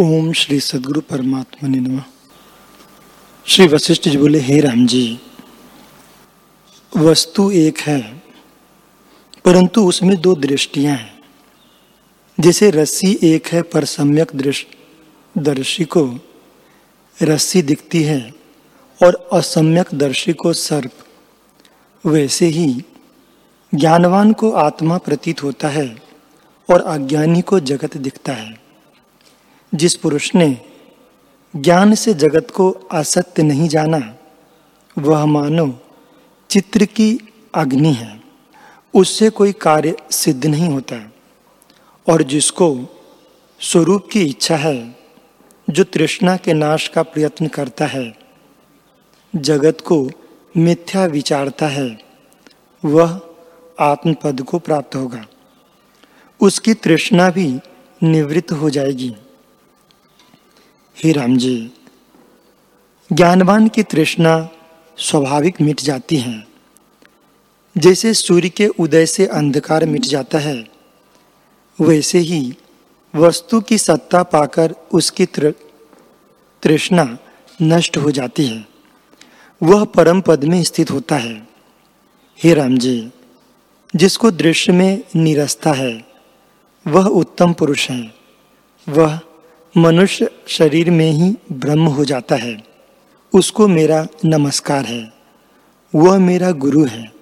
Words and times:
ओम 0.00 0.32
श्री 0.32 0.60
सदगुरु 0.60 1.00
परमात्मा 1.00 1.68
ने 1.68 1.78
नमः। 1.78 2.02
श्री 3.46 3.66
वशिष्ठ 3.66 4.08
जी 4.08 4.16
बोले, 4.16 4.40
हे 4.40 4.60
राम 4.60 4.86
जी, 4.86 5.20
वस्तु 6.96 7.50
एक 7.50 7.78
है, 7.78 8.22
परंतु 9.44 9.88
उसमें 9.88 10.20
दो 10.20 10.34
दृष्टियाँ 10.34 10.96
हैं। 10.96 11.22
जैसे 12.40 12.70
रस्सी 12.70 13.18
एक 13.22 13.46
है, 13.46 13.62
पर 13.62 13.84
सम्यक 13.84 14.30
दृष्टि, 14.34 14.76
दर्शी 15.42 15.84
को 15.84 16.18
रस्सी 17.22 17.62
दिखती 17.62 18.02
है, 18.02 18.34
और 19.02 19.28
असम्यक 19.32 19.86
दर्शी 19.94 20.32
को 20.32 20.52
सर्प। 20.52 20.92
वैसे 22.06 22.46
ही 22.46 22.82
ज्ञानवान 23.74 24.32
को 24.32 24.50
आत्मा 24.50 24.98
प्रतीत 24.98 25.42
होता 25.42 25.68
है, 25.68 26.02
और 26.70 26.80
अज्ञानी 26.80 27.40
को 27.40 27.60
जगत 27.60 27.96
दिखता 27.96 28.32
है। 28.32 28.67
जिस 29.74 29.96
पुरुष 29.96 30.34
ने 30.34 30.58
ज्ञान 31.56 31.94
से 31.94 32.14
जगत 32.14 32.50
को 32.50 32.70
असत्य 32.70 33.42
नहीं 33.42 33.68
जाना, 33.68 34.16
वह 34.98 35.24
मानो 35.24 35.80
चित्र 36.50 36.84
की 36.84 37.32
अग्नि 37.54 37.92
है। 37.92 38.20
उससे 38.94 39.30
कोई 39.30 39.52
कार्य 39.52 39.96
सिद्ध 40.10 40.46
नहीं 40.46 40.68
होता। 40.68 41.12
और 42.08 42.22
जिसको 42.22 42.84
स्वरूप 43.60 44.08
की 44.12 44.22
इच्छा 44.22 44.56
है, 44.56 44.96
जो 45.70 45.84
तृष्णा 45.84 46.36
के 46.36 46.52
नाश 46.52 46.88
का 46.88 47.02
प्रयत्न 47.02 47.46
करता 47.46 47.86
है, 47.86 48.18
जगत 49.36 49.80
को 49.80 50.10
मिथ्या 50.56 51.06
विचारता 51.06 51.66
है, 51.66 51.98
वह 52.84 53.20
आत्मपद 53.80 54.42
को 54.42 54.58
प्राप्त 54.58 54.96
होगा। 54.96 55.26
उसकी 56.40 56.74
तृष्णा 56.74 57.30
भी 57.30 57.60
निवृत्त 58.02 58.52
हो 58.52 58.70
जाएगी। 58.70 59.16
हे 61.02 61.12
राम 61.12 61.36
जी 61.36 61.70
ज्ञानवान 63.12 63.68
की 63.68 63.82
तृष्णा 63.82 64.48
स्वाभाविक 64.98 65.60
मिट 65.60 65.80
जाती 65.80 66.16
है। 66.16 66.46
जैसे 67.78 68.14
सूर्य 68.14 68.48
के 68.48 68.66
उदय 68.66 69.06
से 69.06 69.26
अंधकार 69.26 69.84
मिट 69.86 70.02
जाता 70.02 70.38
है, 70.38 70.68
वैसे 71.80 72.18
ही 72.18 72.54
वस्तु 73.14 73.60
की 73.60 73.78
सत्ता 73.78 74.22
पाकर 74.22 74.74
उसकी 74.92 75.26
तृष्णा 76.62 77.18
नष्ट 77.62 77.96
हो 77.96 78.10
जाती 78.10 78.46
है। 78.46 78.66
वह 79.62 79.84
परम 79.84 80.20
पद 80.20 80.44
में 80.44 80.62
स्थित 80.62 80.90
होता 80.90 81.16
है। 81.16 81.48
हे 82.44 82.54
राम 82.54 82.78
जी 82.78 83.10
जिसको 83.96 84.30
दृश्य 84.30 84.72
में 84.72 85.02
निरस्ता 85.16 85.72
है, 85.72 86.04
वह 86.86 87.06
उत्तम 87.06 87.52
पुरुष 87.52 87.90
है। 87.90 88.14
वह 88.88 89.20
मनुष्य 89.78 90.30
शरीर 90.46 90.90
में 90.90 91.10
ही 91.10 91.36
ब्रह्म 91.52 91.84
हो 91.84 92.04
जाता 92.04 92.36
है। 92.36 92.64
उसको 93.34 93.68
मेरा 93.68 94.06
नमस्कार 94.24 94.84
है। 94.84 95.12
वह 95.94 96.18
मेरा 96.18 96.50
गुरु 96.50 96.84
है। 96.84 97.12